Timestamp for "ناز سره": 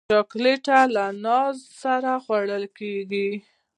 1.25-2.11